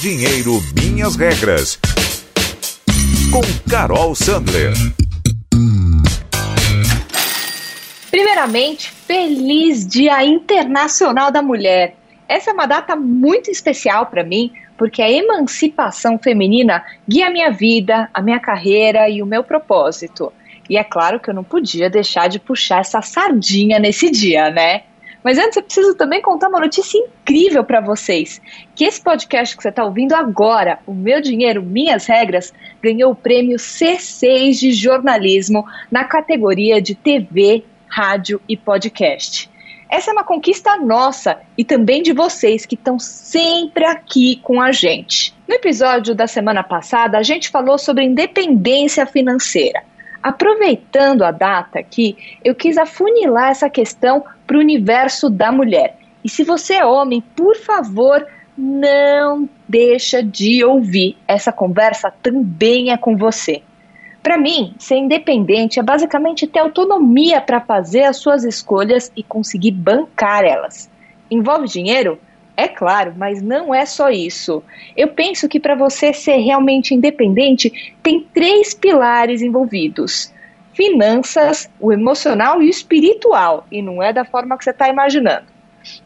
[0.00, 1.78] dinheiro, minhas regras.
[3.30, 4.72] Com Carol Sandler.
[8.10, 11.96] Primeiramente, feliz Dia Internacional da Mulher.
[12.26, 17.50] Essa é uma data muito especial para mim, porque a emancipação feminina guia a minha
[17.50, 20.32] vida, a minha carreira e o meu propósito.
[20.70, 24.84] E é claro que eu não podia deixar de puxar essa sardinha nesse dia, né?
[25.22, 28.40] Mas antes eu preciso também contar uma notícia incrível para vocês.
[28.74, 32.52] Que esse podcast que você está ouvindo agora, O Meu Dinheiro, Minhas Regras,
[32.82, 39.50] ganhou o prêmio C6 de jornalismo na categoria de TV, rádio e podcast.
[39.90, 44.70] Essa é uma conquista nossa e também de vocês que estão sempre aqui com a
[44.70, 45.34] gente.
[45.48, 49.82] No episódio da semana passada, a gente falou sobre independência financeira.
[50.22, 55.96] Aproveitando a data aqui, eu quis afunilar essa questão para o universo da mulher.
[56.24, 58.26] E se você é homem, por favor,
[58.58, 61.16] não deixa de ouvir.
[61.28, 63.62] Essa conversa também é com você.
[64.20, 69.70] Para mim, ser independente é basicamente ter autonomia para fazer as suas escolhas e conseguir
[69.70, 70.90] bancar elas.
[71.30, 72.18] Envolve dinheiro?
[72.56, 74.64] É claro, mas não é só isso.
[74.96, 80.32] Eu penso que para você ser realmente independente, tem três pilares envolvidos:
[80.80, 85.44] finanças, o emocional e o espiritual, e não é da forma que você está imaginando.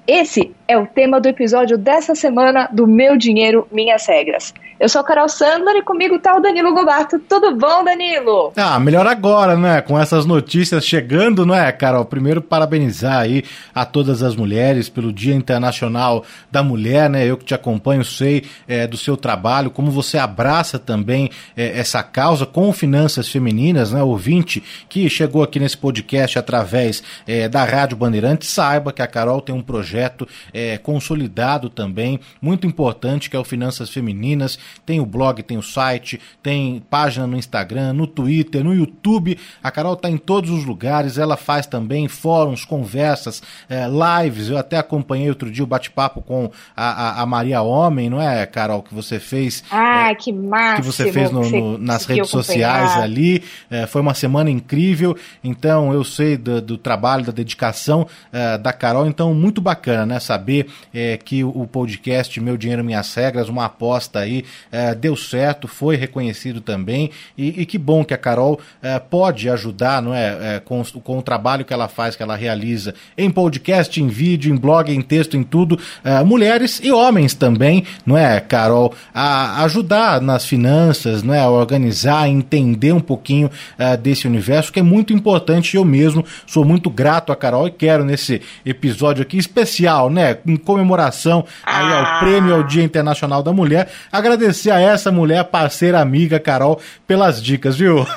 [0.06, 4.52] Esse é o tema do episódio dessa semana do Meu Dinheiro, Minhas Regras.
[4.78, 7.18] Eu sou a Carol Sandler e comigo tá o Danilo Gobato.
[7.18, 8.52] Tudo bom, Danilo?
[8.56, 9.80] Ah, melhor agora, né?
[9.80, 12.04] Com essas notícias chegando, não é, Carol?
[12.04, 13.44] Primeiro, parabenizar aí
[13.74, 17.24] a todas as mulheres pelo Dia Internacional da Mulher, né?
[17.24, 22.02] Eu que te acompanho, sei é, do seu trabalho, como você abraça também é, essa
[22.02, 24.02] causa com finanças femininas, né?
[24.02, 29.40] Ouvinte que chegou aqui nesse podcast através é, da Rádio Bandeirantes, saiba que a Carol
[29.40, 35.06] tem um projeto é, consolidado também, muito importante, que é o Finanças Femininas tem o
[35.06, 39.38] blog, tem o site, tem página no Instagram, no Twitter, no YouTube.
[39.62, 44.50] A Carol está em todos os lugares, ela faz também fóruns, conversas, é, lives.
[44.50, 48.44] Eu até acompanhei outro dia o bate-papo com a, a, a, Maria Homem, não é,
[48.46, 49.64] Carol, que você fez.
[49.70, 50.82] Ah, é, que massa!
[50.82, 53.42] Que você fez no, no, nas redes sociais ali.
[53.70, 58.72] É, foi uma semana incrível, então eu sei do, do trabalho, da dedicação é, da
[58.72, 60.20] Carol, então muito bacana, né?
[60.20, 65.68] Saber é, que o podcast Meu Dinheiro Minhas Regras, uma aposta aí é, deu certo,
[65.68, 70.56] foi reconhecido também e, e, que bom que a Carol é, pode ajudar, não é,
[70.56, 74.52] é, com, com, o trabalho que ela faz, que ela realiza em podcast, em vídeo,
[74.52, 79.62] em blog, em texto, em tudo, é, mulheres e homens também, não é, Carol, a
[79.64, 84.82] ajudar nas finanças, não é, a organizar, entender um pouquinho é, desse universo que é
[84.82, 85.76] muito importante.
[85.76, 90.56] Eu mesmo sou muito grato a Carol e quero nesse episódio aqui especial, né, em
[90.56, 92.18] comemoração aí ao ah.
[92.20, 97.42] Prêmio ao Dia Internacional da Mulher, agradecer agradecer a essa mulher, parceira, amiga, Carol, pelas
[97.42, 98.06] dicas, viu?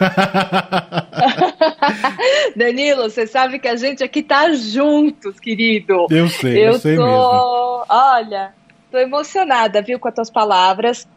[2.56, 6.08] Danilo, você sabe que a gente aqui tá juntos, querido.
[6.10, 7.04] Eu sei, eu, eu sei tô...
[7.04, 7.86] mesmo.
[7.90, 8.54] Olha,
[8.92, 11.08] tô emocionada, viu, com as tuas palavras.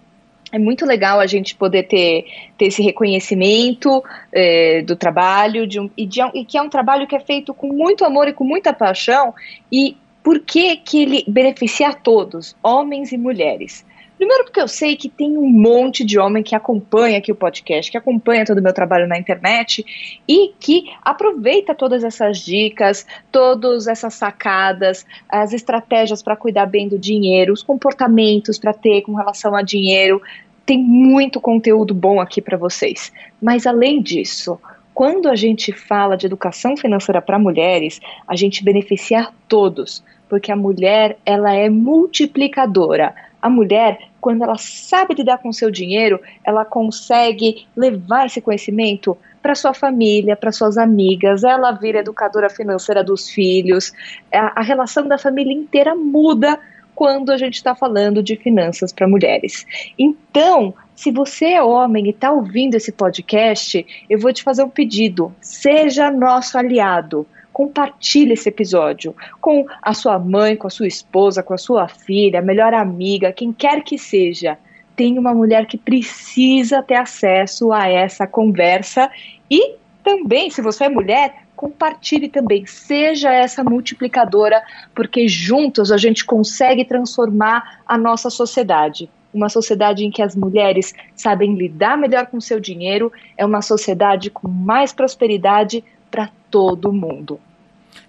[0.53, 2.27] É muito legal a gente poder ter,
[2.59, 4.03] ter esse reconhecimento
[4.33, 7.55] é, do trabalho de um, e, de, e que é um trabalho que é feito
[7.55, 9.34] com muito amor e com muita paixão.
[9.71, 13.84] E por que, que ele beneficia a todos, homens e mulheres?
[14.20, 17.91] Primeiro porque eu sei que tem um monte de homem que acompanha aqui o podcast,
[17.91, 19.82] que acompanha todo o meu trabalho na internet
[20.28, 26.98] e que aproveita todas essas dicas, todas essas sacadas, as estratégias para cuidar bem do
[26.98, 30.20] dinheiro, os comportamentos para ter com relação a dinheiro.
[30.66, 33.10] Tem muito conteúdo bom aqui para vocês.
[33.41, 34.60] Mas além disso,
[34.92, 37.98] quando a gente fala de educação financeira para mulheres,
[38.28, 43.14] a gente beneficia todos, porque a mulher ela é multiplicadora.
[43.40, 49.16] A mulher quando ela sabe lidar com o seu dinheiro, ela consegue levar esse conhecimento
[49.42, 53.92] para sua família, para suas amigas, ela vira educadora financeira dos filhos,
[54.32, 56.60] a, a relação da família inteira muda
[56.94, 59.64] quando a gente está falando de finanças para mulheres.
[59.98, 64.69] Então, se você é homem e está ouvindo esse podcast, eu vou te fazer um
[64.69, 67.26] pedido: seja nosso aliado
[67.60, 72.40] compartilhe esse episódio com a sua mãe, com a sua esposa, com a sua filha,
[72.40, 74.56] melhor amiga, quem quer que seja.
[74.96, 79.10] Tem uma mulher que precisa ter acesso a essa conversa
[79.50, 84.62] e também, se você é mulher, compartilhe também, seja essa multiplicadora,
[84.94, 89.10] porque juntos a gente consegue transformar a nossa sociedade.
[89.34, 94.30] Uma sociedade em que as mulheres sabem lidar melhor com seu dinheiro, é uma sociedade
[94.30, 97.38] com mais prosperidade para todo mundo.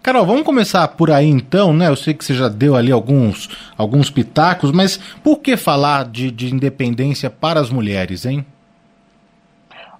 [0.03, 1.87] Carol, vamos começar por aí então, né?
[1.87, 6.31] Eu sei que você já deu ali alguns, alguns pitacos, mas por que falar de,
[6.31, 8.43] de independência para as mulheres, hein?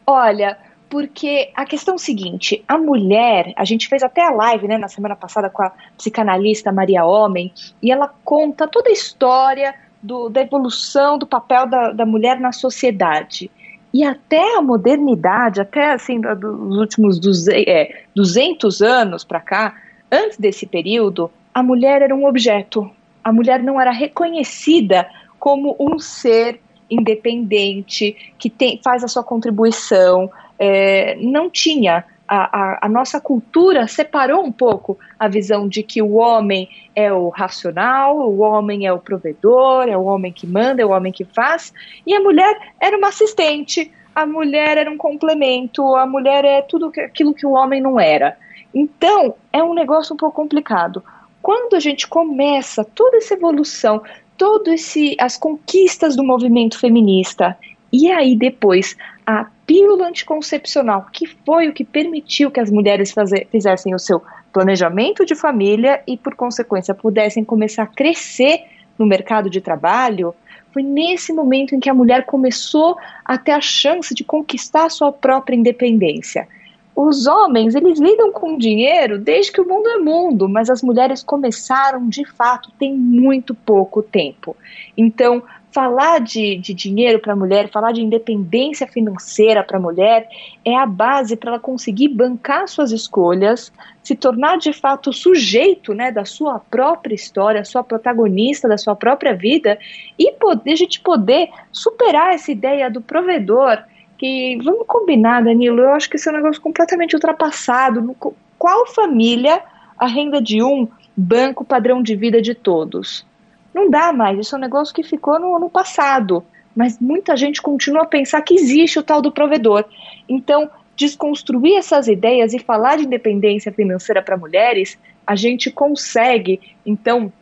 [0.06, 0.58] Olha,
[0.90, 4.78] porque a questão é o seguinte, a mulher, a gente fez até a live, né,
[4.78, 10.30] na semana passada com a psicanalista Maria Homem, e ela conta toda a história do,
[10.30, 13.52] da evolução do papel da, da mulher na sociedade.
[13.94, 19.76] E até a modernidade, até assim, dos últimos 200, é, 200 anos para cá,
[20.12, 22.90] antes desse período, a mulher era um objeto.
[23.24, 25.08] A mulher não era reconhecida
[25.40, 26.60] como um ser
[26.90, 30.30] independente que tem, faz a sua contribuição.
[30.60, 36.02] É, não tinha a, a, a, nossa cultura separou um pouco a visão de que
[36.02, 40.82] o homem é o racional, o homem é o provedor, é o homem que manda,
[40.82, 41.74] é o homem que faz,
[42.08, 46.90] e a mulher era uma assistente, a mulher era um complemento, a mulher é tudo
[47.04, 48.38] aquilo que o homem não era.
[48.74, 51.04] Então, é um negócio um pouco complicado.
[51.42, 54.02] Quando a gente começa toda essa evolução,
[54.38, 57.58] todas as conquistas do movimento feminista,
[57.92, 58.96] e aí depois
[59.26, 64.22] a pílula anticoncepcional, que foi o que permitiu que as mulheres fazer, fizessem o seu
[64.52, 68.64] planejamento de família e, por consequência, pudessem começar a crescer
[68.98, 70.36] no mercado de trabalho,
[70.74, 74.90] foi nesse momento em que a mulher começou a ter a chance de conquistar a
[74.90, 76.48] sua própria independência.
[76.96, 81.24] Os homens, eles lidam com dinheiro desde que o mundo é mundo, mas as mulheres
[81.24, 84.56] começaram de fato tem muito pouco tempo.
[84.98, 85.42] Então,
[85.72, 90.28] falar de, de dinheiro para a mulher, falar de independência financeira para a mulher,
[90.66, 93.72] é a base para ela conseguir bancar suas escolhas,
[94.04, 99.34] se tornar de fato sujeito né, da sua própria história, sua protagonista da sua própria
[99.34, 99.80] vida,
[100.20, 103.82] e poder, a gente poder superar essa ideia do provedor.
[104.22, 108.16] Que vamos combinar, Danilo, eu acho que esse é um negócio completamente ultrapassado.
[108.56, 109.64] Qual família
[109.98, 110.88] a renda de um
[111.18, 113.26] banco padrão de vida de todos?
[113.74, 116.46] Não dá mais, isso é um negócio que ficou no ano passado.
[116.76, 119.86] Mas muita gente continua a pensar que existe o tal do provedor.
[120.30, 127.34] Então, desconstruir essas ideias e falar de independência financeira para mulheres, a gente consegue, então,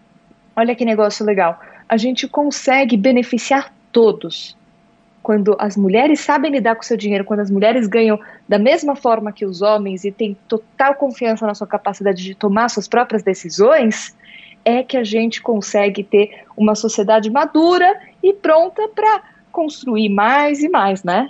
[0.55, 1.59] olha que negócio legal,
[1.89, 4.57] a gente consegue beneficiar todos.
[5.29, 8.95] Quando as mulheres sabem lidar com o seu dinheiro, quando as mulheres ganham da mesma
[8.95, 13.21] forma que os homens e têm total confiança na sua capacidade de tomar suas próprias
[13.21, 14.17] decisões,
[14.65, 19.21] é que a gente consegue ter uma sociedade madura e pronta para
[19.51, 21.29] construir mais e mais, né?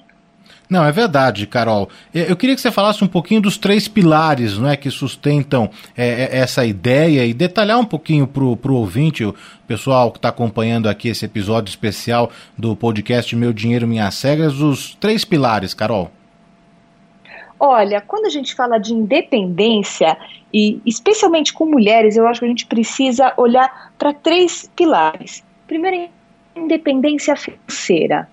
[0.70, 1.90] Não, é verdade, Carol.
[2.14, 6.08] Eu queria que você falasse um pouquinho dos três pilares não é, que sustentam é,
[6.26, 9.36] é essa ideia e detalhar um pouquinho para o ouvinte, o
[9.68, 14.96] pessoal que está acompanhando aqui esse episódio especial do podcast Meu Dinheiro, Minhas Regras, os
[14.96, 16.12] três pilares, Carol.
[17.60, 20.18] Olha, quando a gente fala de independência,
[20.54, 25.44] e especialmente com mulheres, eu acho que a gente precisa olhar para três pilares.
[25.68, 26.10] Primeiro,
[26.56, 28.30] independência financeira.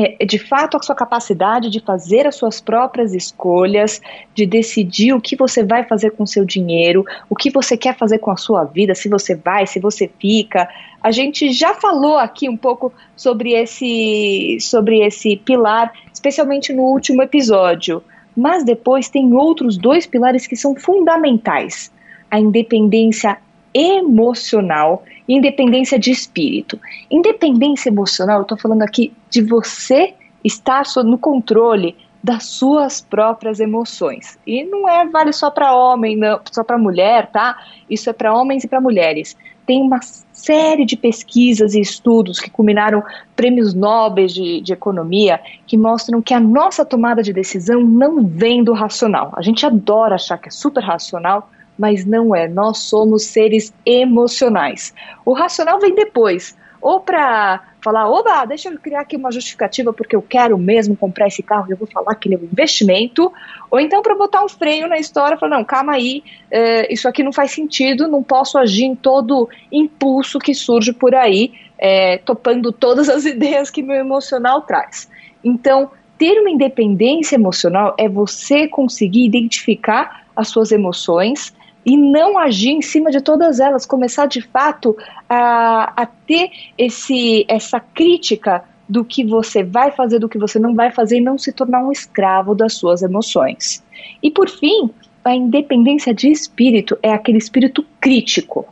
[0.00, 4.00] É, de fato, a sua capacidade de fazer as suas próprias escolhas,
[4.32, 7.96] de decidir o que você vai fazer com o seu dinheiro, o que você quer
[7.96, 10.68] fazer com a sua vida, se você vai, se você fica.
[11.02, 17.20] A gente já falou aqui um pouco sobre esse, sobre esse pilar, especialmente no último
[17.20, 18.00] episódio.
[18.36, 21.90] Mas depois tem outros dois pilares que são fundamentais:
[22.30, 23.36] a independência
[23.74, 26.80] emocional independência de espírito.
[27.10, 34.38] Independência emocional, eu estou falando aqui de você estar no controle das suas próprias emoções.
[34.46, 37.56] E não é vale só para homem, não, só para mulher, tá?
[37.88, 39.36] Isso é para homens e para mulheres
[39.68, 43.02] tem uma série de pesquisas e estudos que culminaram
[43.36, 48.64] prêmios Nobel de, de economia que mostram que a nossa tomada de decisão não vem
[48.64, 49.30] do racional.
[49.36, 52.48] A gente adora achar que é super racional, mas não é.
[52.48, 54.92] Nós somos seres emocionais.
[55.24, 60.14] O racional vem depois, ou para falar, oba, deixa eu criar aqui uma justificativa porque
[60.14, 63.32] eu quero mesmo comprar esse carro e eu vou falar que ele é um investimento,
[63.70, 67.22] ou então para botar um freio na história falar, não, calma aí, é, isso aqui
[67.22, 72.72] não faz sentido, não posso agir em todo impulso que surge por aí, é, topando
[72.72, 75.08] todas as ideias que meu emocional traz.
[75.42, 81.54] Então, ter uma independência emocional é você conseguir identificar as suas emoções,
[81.88, 84.94] e não agir em cima de todas elas, começar de fato
[85.26, 90.74] a, a ter esse, essa crítica do que você vai fazer, do que você não
[90.74, 93.82] vai fazer e não se tornar um escravo das suas emoções.
[94.22, 94.90] E por fim,
[95.24, 98.66] a independência de espírito é aquele espírito crítico.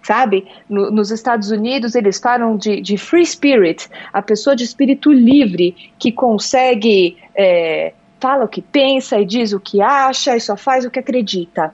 [0.00, 0.46] Sabe?
[0.68, 5.74] No, nos Estados Unidos eles falam de, de, free spirit, a pessoa de espírito livre
[5.98, 10.84] que consegue, é, fala o que pensa e diz o que acha e só faz
[10.84, 11.72] o que acredita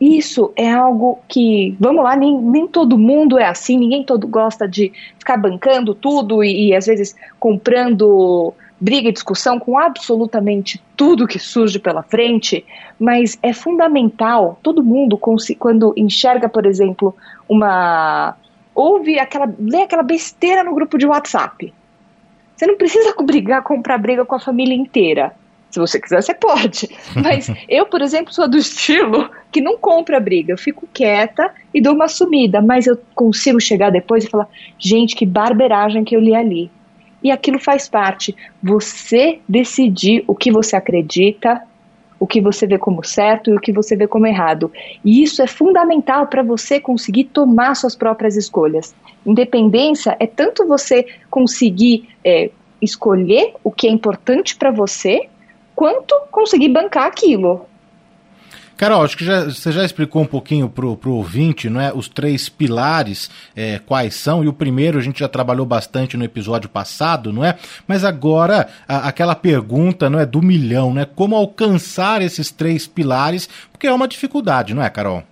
[0.00, 4.66] isso é algo que, vamos lá, nem, nem todo mundo é assim, ninguém todo gosta
[4.66, 11.26] de ficar bancando tudo e, e às vezes comprando briga e discussão com absolutamente tudo
[11.26, 12.64] que surge pela frente,
[12.98, 15.18] mas é fundamental, todo mundo,
[15.58, 17.14] quando enxerga, por exemplo,
[17.46, 18.34] uma.
[18.74, 19.52] ouve aquela.
[19.58, 21.74] lê aquela besteira no grupo de WhatsApp.
[22.56, 25.34] Você não precisa brigar, comprar briga com a família inteira.
[25.70, 26.88] Se você quiser, você pode.
[27.14, 30.52] Mas eu, por exemplo, sou do estilo que não compra briga.
[30.52, 32.60] Eu fico quieta e dou uma sumida.
[32.60, 34.48] Mas eu consigo chegar depois e falar:
[34.78, 36.70] gente, que barberagem que eu li ali.
[37.22, 38.34] E aquilo faz parte.
[38.62, 41.62] Você decidir o que você acredita,
[42.20, 44.70] o que você vê como certo e o que você vê como errado.
[45.02, 48.94] E isso é fundamental para você conseguir tomar suas próprias escolhas.
[49.24, 52.50] Independência é tanto você conseguir é,
[52.80, 55.28] escolher o que é importante para você,
[55.74, 57.66] quanto conseguir bancar aquilo.
[58.80, 61.92] Carol, acho que já, você já explicou um pouquinho pro, pro ouvinte, não é?
[61.92, 66.24] Os três pilares, é, quais são, e o primeiro a gente já trabalhou bastante no
[66.24, 67.58] episódio passado, não é?
[67.86, 71.04] Mas agora, a, aquela pergunta, não é, do milhão, né?
[71.04, 75.22] Como alcançar esses três pilares, porque é uma dificuldade, não é, Carol?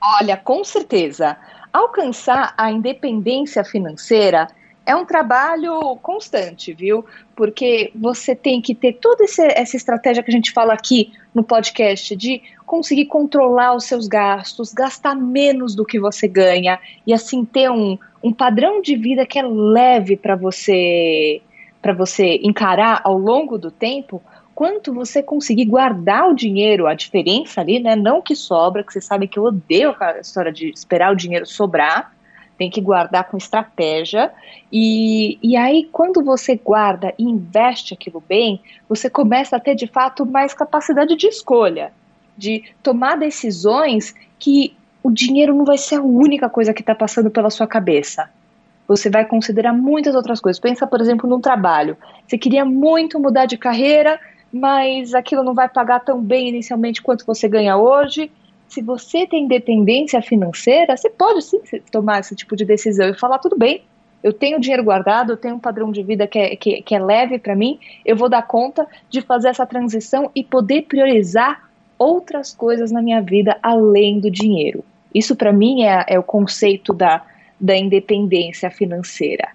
[0.00, 1.36] Olha, com certeza.
[1.70, 4.48] Alcançar a independência financeira
[4.88, 7.04] é um trabalho constante, viu?
[7.36, 12.16] Porque você tem que ter toda essa estratégia que a gente fala aqui no podcast
[12.16, 17.70] de conseguir controlar os seus gastos, gastar menos do que você ganha e assim ter
[17.70, 21.42] um, um padrão de vida que é leve para você
[21.82, 24.22] para você encarar ao longo do tempo,
[24.54, 27.94] quanto você conseguir guardar o dinheiro, a diferença ali, né?
[27.94, 31.46] Não que sobra, que você sabe que eu odeio a história de esperar o dinheiro
[31.46, 32.17] sobrar
[32.58, 34.32] tem que guardar com estratégia.
[34.70, 39.86] E, e aí, quando você guarda e investe aquilo bem, você começa a ter de
[39.86, 41.92] fato mais capacidade de escolha,
[42.36, 47.30] de tomar decisões que o dinheiro não vai ser a única coisa que está passando
[47.30, 48.28] pela sua cabeça.
[48.88, 50.58] Você vai considerar muitas outras coisas.
[50.58, 51.96] Pensa, por exemplo, num trabalho.
[52.26, 54.18] Você queria muito mudar de carreira,
[54.52, 58.30] mas aquilo não vai pagar tão bem inicialmente quanto você ganha hoje
[58.68, 61.58] se você tem independência financeira, você pode sim
[61.90, 63.82] tomar esse tipo de decisão e falar: tudo bem,
[64.22, 66.98] eu tenho dinheiro guardado, eu tenho um padrão de vida que é, que, que é
[66.98, 72.54] leve para mim, eu vou dar conta de fazer essa transição e poder priorizar outras
[72.54, 74.84] coisas na minha vida além do dinheiro.
[75.14, 77.24] Isso para mim é, é o conceito da,
[77.58, 79.48] da independência financeira.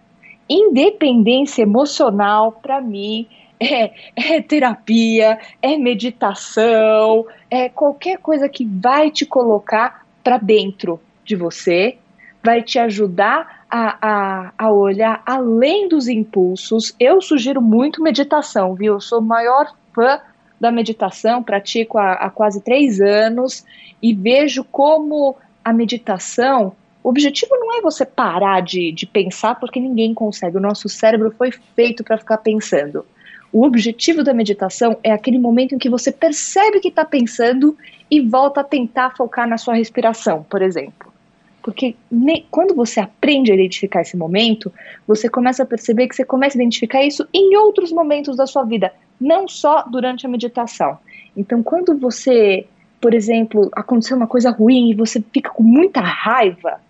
[0.50, 3.28] Independência emocional, para mim,
[3.60, 11.36] é, é terapia, é meditação, é qualquer coisa que vai te colocar para dentro de
[11.36, 11.98] você,
[12.44, 16.94] vai te ajudar a, a, a, olhar além dos impulsos.
[17.00, 18.94] Eu sugiro muito meditação, viu?
[18.94, 20.20] Eu sou maior fã
[20.60, 23.66] da meditação, pratico há, há quase três anos
[24.02, 26.74] e vejo como a meditação.
[27.04, 30.58] O objetivo não é você parar de, de pensar, porque ninguém consegue.
[30.58, 33.06] O nosso cérebro foi feito para ficar pensando.
[33.54, 37.78] O objetivo da meditação é aquele momento em que você percebe que está pensando
[38.10, 41.14] e volta a tentar focar na sua respiração, por exemplo.
[41.62, 44.74] Porque ne, quando você aprende a identificar esse momento,
[45.08, 48.64] você começa a perceber que você começa a identificar isso em outros momentos da sua
[48.64, 48.92] vida,
[49.22, 50.98] não só durante a meditação.
[51.38, 52.66] Então, quando você,
[53.00, 56.82] por exemplo, aconteceu uma coisa ruim e você fica com muita raiva,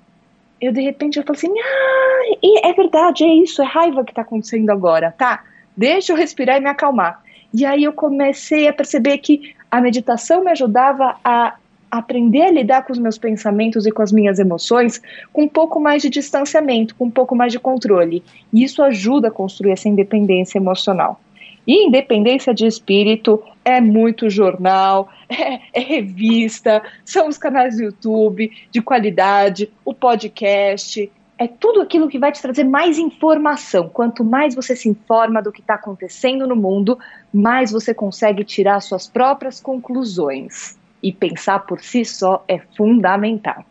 [0.61, 4.21] eu de repente eu falo assim: ah, é verdade, é isso, é raiva que está
[4.21, 5.43] acontecendo agora, tá?
[5.75, 7.21] Deixa eu respirar e me acalmar.
[7.53, 11.55] E aí eu comecei a perceber que a meditação me ajudava a
[11.89, 14.99] aprender a lidar com os meus pensamentos e com as minhas emoções
[15.31, 18.23] com um pouco mais de distanciamento, com um pouco mais de controle.
[18.51, 21.21] E isso ajuda a construir essa independência emocional.
[21.67, 28.51] E independência de espírito é muito jornal, é, é, revista, são os canais do YouTube
[28.71, 33.89] de qualidade, o podcast, é tudo aquilo que vai te trazer mais informação.
[33.89, 36.97] Quanto mais você se informa do que está acontecendo no mundo,
[37.33, 40.77] mais você consegue tirar suas próprias conclusões.
[41.01, 43.65] E pensar por si só é fundamental.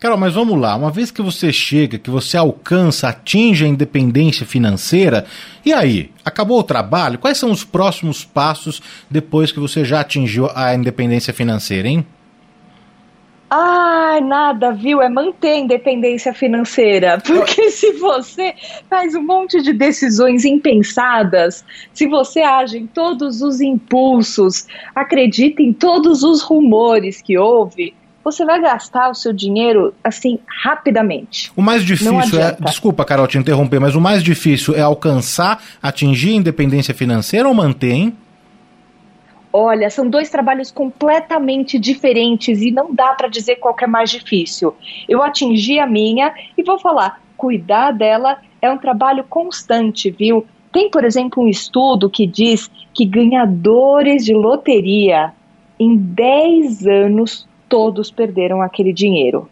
[0.00, 0.76] Carol, mas vamos lá.
[0.76, 5.26] Uma vez que você chega, que você alcança, atinge a independência financeira,
[5.64, 6.12] e aí?
[6.24, 7.18] Acabou o trabalho?
[7.18, 8.80] Quais são os próximos passos
[9.10, 12.06] depois que você já atingiu a independência financeira, hein?
[13.50, 15.00] Ah, nada, viu?
[15.00, 17.18] É manter a independência financeira.
[17.26, 18.54] Porque se você
[18.88, 25.72] faz um monte de decisões impensadas, se você age em todos os impulsos, acredita em
[25.72, 31.50] todos os rumores que houve, você vai gastar o seu dinheiro assim rapidamente.
[31.56, 32.56] O mais difícil é.
[32.60, 37.54] Desculpa, Carol, te interromper, mas o mais difícil é alcançar, atingir a independência financeira ou
[37.54, 38.16] manter, hein?
[39.60, 44.72] Olha, são dois trabalhos completamente diferentes e não dá para dizer qual é mais difícil.
[45.08, 50.46] Eu atingi a minha e vou falar, cuidar dela é um trabalho constante, viu?
[50.70, 55.32] Tem, por exemplo, um estudo que diz que ganhadores de loteria
[55.76, 59.48] em 10 anos todos perderam aquele dinheiro.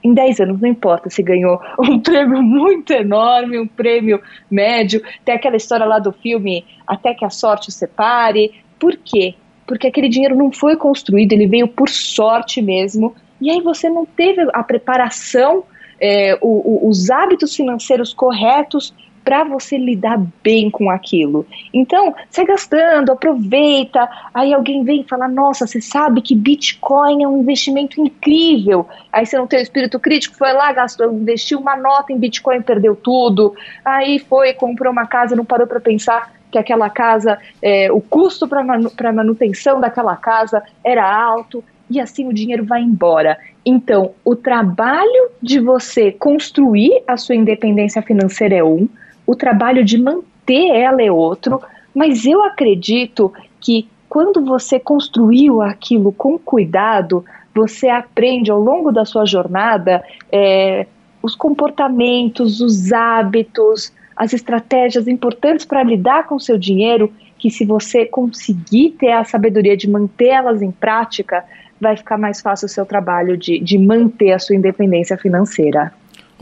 [0.00, 5.34] Em 10 anos, não importa se ganhou um prêmio muito enorme, um prêmio médio, tem
[5.34, 8.69] aquela história lá do filme Até que a Sorte Separe.
[8.80, 9.34] Por quê?
[9.66, 14.04] Porque aquele dinheiro não foi construído, ele veio por sorte mesmo, e aí você não
[14.04, 15.64] teve a preparação,
[16.00, 21.46] é, o, o, os hábitos financeiros corretos para você lidar bem com aquilo.
[21.72, 24.08] Então, sai gastando, aproveita.
[24.32, 28.88] Aí alguém vem e fala: Nossa, você sabe que Bitcoin é um investimento incrível.
[29.12, 32.62] Aí você não tem o espírito crítico, foi lá, gastou, investiu uma nota em Bitcoin,
[32.62, 33.54] perdeu tudo.
[33.84, 38.48] Aí foi, comprou uma casa, não parou para pensar que aquela casa, é, o custo
[38.48, 43.38] para manu manutenção daquela casa era alto e assim o dinheiro vai embora.
[43.64, 48.88] Então, o trabalho de você construir a sua independência financeira é um,
[49.26, 51.60] o trabalho de manter ela é outro,
[51.94, 59.04] mas eu acredito que quando você construiu aquilo com cuidado, você aprende ao longo da
[59.04, 60.02] sua jornada
[60.32, 60.86] é,
[61.22, 67.64] os comportamentos, os hábitos, as estratégias importantes para lidar com o seu dinheiro, que se
[67.64, 71.42] você conseguir ter a sabedoria de mantê-las em prática,
[71.80, 75.90] vai ficar mais fácil o seu trabalho de, de manter a sua independência financeira.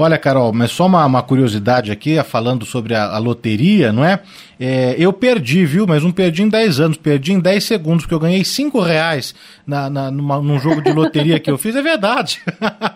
[0.00, 4.20] Olha, Carol, mas só uma, uma curiosidade aqui, falando sobre a, a loteria, não é?
[4.58, 4.94] é?
[4.96, 5.88] Eu perdi, viu?
[5.88, 9.34] Mas não perdi em 10 anos, perdi em 10 segundos, porque eu ganhei 5 reais
[9.66, 11.74] na, na, numa, num jogo de loteria que eu fiz.
[11.74, 12.40] É verdade.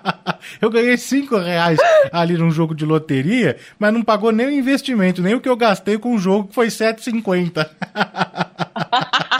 [0.62, 1.80] eu ganhei 5 reais
[2.12, 5.56] ali num jogo de loteria, mas não pagou nem o investimento, nem o que eu
[5.56, 7.68] gastei com o jogo, que foi 7,50.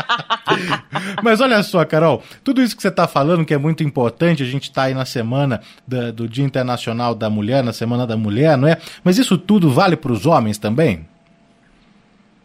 [1.22, 4.46] Mas olha só, Carol, tudo isso que você está falando, que é muito importante, a
[4.46, 8.56] gente está aí na semana da, do Dia Internacional da Mulher, na Semana da Mulher,
[8.56, 8.78] não é?
[9.02, 11.06] Mas isso tudo vale para os homens também?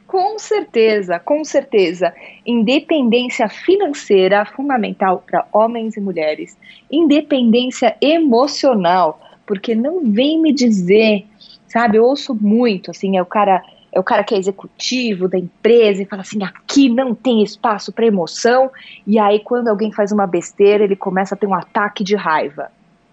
[0.08, 2.14] Com certeza, com certeza.
[2.46, 6.58] Independência financeira fundamental para homens e mulheres.
[6.90, 11.26] Independência emocional, porque não vem me dizer,
[11.68, 11.98] sabe?
[11.98, 16.02] Eu ouço muito, assim, é o cara é o cara que é executivo da empresa
[16.02, 18.72] e fala assim: aqui não tem espaço para emoção.
[19.06, 22.72] E aí, quando alguém faz uma besteira, ele começa a ter um ataque de raiva.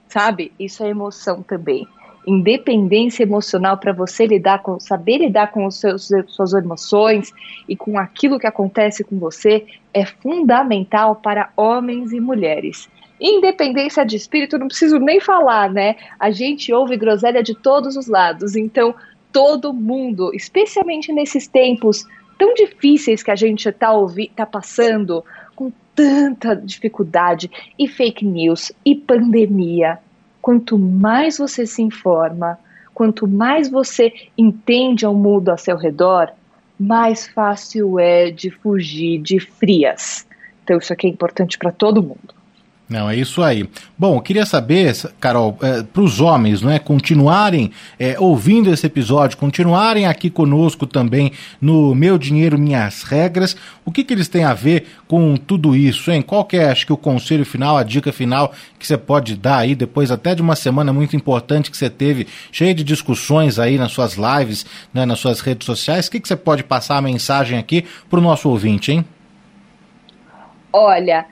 [0.08, 0.52] Sabe?
[0.58, 1.86] Isso é emoção também.
[2.26, 7.30] Independência emocional para você lidar com, saber lidar com os seus, suas emoções
[7.68, 12.88] e com aquilo que acontece com você é fundamental para homens e mulheres.
[13.20, 15.96] Independência de espírito, não preciso nem falar, né?
[16.18, 18.56] A gente ouve groselha de todos os lados.
[18.56, 18.94] Então,
[19.34, 22.06] todo mundo, especialmente nesses tempos
[22.38, 23.90] tão difíceis que a gente está
[24.36, 25.24] tá passando,
[25.56, 29.98] com tanta dificuldade e fake news e pandemia.
[30.40, 32.58] Quanto mais você se informa,
[32.94, 36.30] quanto mais você entende o mundo ao seu redor,
[36.78, 40.24] mais fácil é de fugir de frias.
[40.62, 42.43] Então, isso aqui é importante para todo mundo.
[42.86, 43.66] Não, é isso aí.
[43.96, 49.38] Bom, queria saber, Carol, é, para os homens, não é, continuarem é, ouvindo esse episódio,
[49.38, 54.52] continuarem aqui conosco também no Meu Dinheiro Minhas Regras, o que, que eles têm a
[54.52, 56.20] ver com tudo isso, hein?
[56.20, 59.58] Qual que é, acho que o conselho final, a dica final que você pode dar
[59.58, 63.78] aí, depois até de uma semana muito importante que você teve, cheia de discussões aí
[63.78, 67.02] nas suas lives, né, nas suas redes sociais, o que, que você pode passar a
[67.02, 69.06] mensagem aqui para o nosso ouvinte, hein?
[70.70, 71.24] Olha,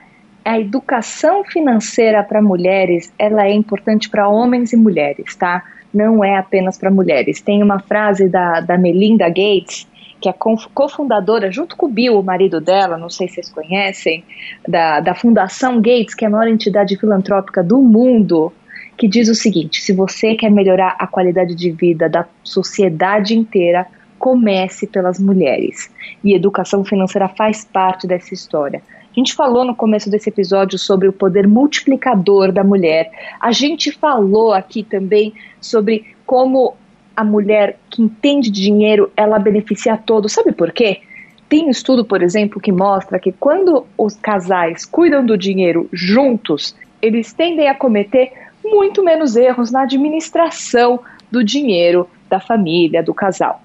[0.45, 5.63] a educação financeira para mulheres, ela é importante para homens e mulheres, tá?
[5.93, 7.41] Não é apenas para mulheres.
[7.41, 9.87] Tem uma frase da, da Melinda Gates,
[10.19, 10.33] que é
[10.73, 14.23] cofundadora, junto com o Bill, o marido dela, não sei se vocês conhecem,
[14.67, 18.51] da, da Fundação Gates, que é a maior entidade filantrópica do mundo,
[18.97, 23.85] que diz o seguinte: se você quer melhorar a qualidade de vida da sociedade inteira,
[24.17, 25.91] comece pelas mulheres.
[26.23, 28.81] E educação financeira faz parte dessa história.
[29.15, 33.11] A gente falou no começo desse episódio sobre o poder multiplicador da mulher.
[33.39, 36.75] A gente falou aqui também sobre como
[37.15, 40.33] a mulher que entende dinheiro, ela beneficia a todos.
[40.33, 41.01] Sabe por quê?
[41.47, 46.75] Tem um estudo, por exemplo, que mostra que quando os casais cuidam do dinheiro juntos,
[46.99, 48.31] eles tendem a cometer
[48.65, 50.99] muito menos erros na administração
[51.29, 53.61] do dinheiro da família, do casal.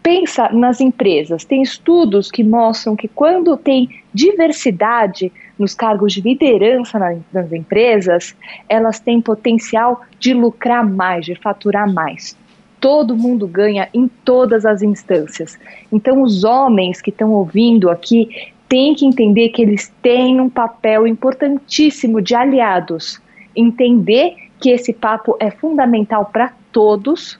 [0.00, 1.44] Pensa nas empresas.
[1.44, 6.98] Tem estudos que mostram que quando tem diversidade nos cargos de liderança
[7.32, 8.36] nas empresas,
[8.68, 12.36] elas têm potencial de lucrar mais, de faturar mais.
[12.80, 15.58] Todo mundo ganha em todas as instâncias.
[15.90, 21.06] Então, os homens que estão ouvindo aqui tem que entender que eles têm um papel
[21.06, 23.20] importantíssimo de aliados.
[23.56, 27.38] Entender que esse papo é fundamental para todos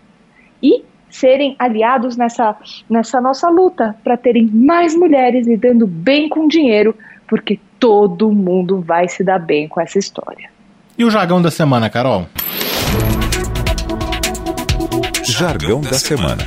[0.62, 0.84] e
[1.14, 2.57] serem aliados nessa,
[2.90, 6.94] nessa nossa luta para terem mais mulheres lidando bem com dinheiro,
[7.29, 10.50] porque todo mundo vai se dar bem com essa história.
[10.98, 12.27] E o jargão da semana, Carol?
[15.24, 16.42] Jargão da semana.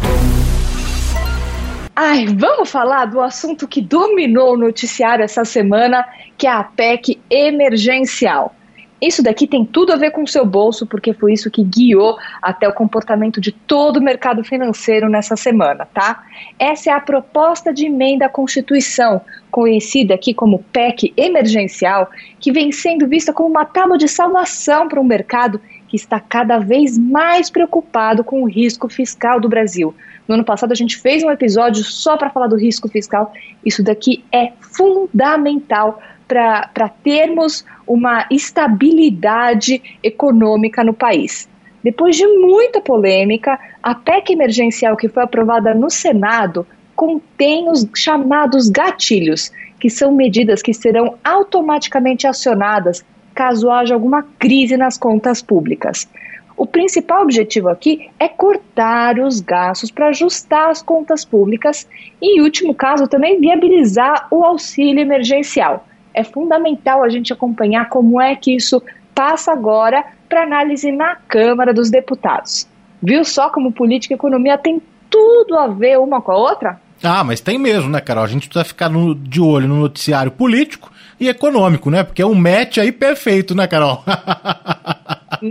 [1.96, 6.06] Ai, vamos falar do assunto que dominou o noticiário essa semana,
[6.38, 8.54] que é a PEC emergencial.
[9.02, 12.18] Isso daqui tem tudo a ver com o seu bolso, porque foi isso que guiou
[12.42, 16.24] até o comportamento de todo o mercado financeiro nessa semana, tá?
[16.58, 22.72] Essa é a proposta de emenda à Constituição, conhecida aqui como PEC emergencial, que vem
[22.72, 27.50] sendo vista como uma tábua de salvação para um mercado que está cada vez mais
[27.50, 29.96] preocupado com o risco fiscal do Brasil.
[30.28, 33.32] No ano passado a gente fez um episódio só para falar do risco fiscal.
[33.66, 41.48] Isso daqui é fundamental para termos uma estabilidade econômica no país.
[41.84, 48.70] Depois de muita polêmica, a PEC emergencial que foi aprovada no Senado contém os chamados
[48.70, 56.10] gatilhos, que são medidas que serão automaticamente acionadas caso haja alguma crise nas contas públicas.
[56.58, 61.88] O principal objetivo aqui é cortar os gastos para ajustar as contas públicas
[62.20, 65.86] e, em último caso, também viabilizar o auxílio emergencial
[66.18, 68.82] é fundamental a gente acompanhar como é que isso
[69.14, 72.68] passa agora para análise na Câmara dos Deputados.
[73.02, 76.82] Viu só como política e economia tem tudo a ver uma com a outra?
[77.04, 78.24] Ah, mas tem mesmo, né, Carol?
[78.24, 82.04] A gente precisa ficar no, de olho no noticiário político e econômico, né?
[82.04, 84.04] Porque é um match aí perfeito, né, Carol?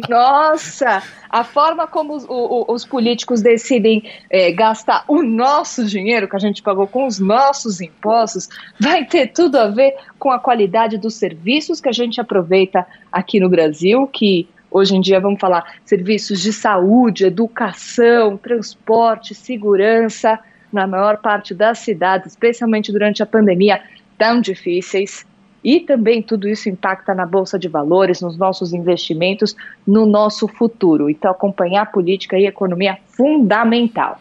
[0.09, 6.37] Nossa, a forma como os, o, os políticos decidem é, gastar o nosso dinheiro que
[6.37, 8.49] a gente pagou com os nossos impostos
[8.81, 13.41] vai ter tudo a ver com a qualidade dos serviços que a gente aproveita aqui
[13.41, 20.39] no Brasil, que hoje em dia vamos falar serviços de saúde, educação, transporte, segurança,
[20.73, 23.81] na maior parte das cidades, especialmente durante a pandemia,
[24.19, 25.25] tão difíceis.
[25.65, 31.11] E também tudo isso impacta na bolsa de valores, nos nossos investimentos, no nosso futuro.
[31.11, 34.21] Então, acompanhar política e economia é fundamental.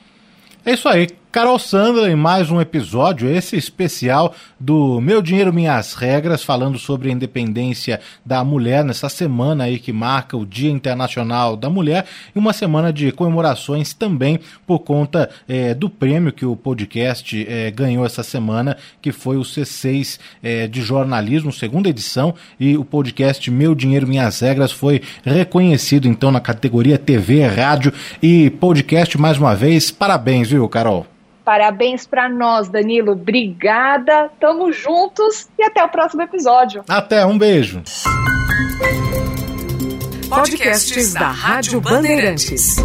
[0.65, 1.07] É isso aí.
[1.35, 7.09] Carol Sandra em mais um episódio, esse especial do Meu Dinheiro Minhas Regras, falando sobre
[7.09, 12.39] a independência da mulher nessa semana aí que marca o Dia Internacional da Mulher e
[12.39, 18.05] uma semana de comemorações também por conta é, do prêmio que o podcast é, ganhou
[18.05, 23.75] essa semana, que foi o C6 é, de jornalismo, segunda edição, e o podcast Meu
[23.75, 27.91] Dinheiro Minhas Regras foi reconhecido então na categoria TV, rádio
[28.23, 29.91] e podcast mais uma vez.
[29.91, 31.05] Parabéns, viu, Carol?
[31.45, 33.11] Parabéns para nós, Danilo.
[33.11, 34.31] Obrigada.
[34.39, 36.83] Tamo juntos e até o próximo episódio.
[36.89, 37.83] Até, um beijo.
[40.27, 42.77] Podcasts da Rádio Bandeirantes.